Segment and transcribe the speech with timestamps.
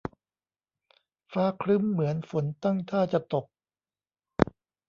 [1.31, 3.45] ฟ้าครึ้มเหมือนฝนตั้งท่าจะตก